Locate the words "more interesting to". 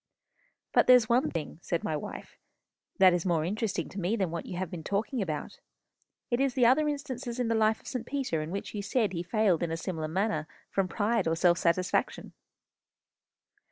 3.23-3.99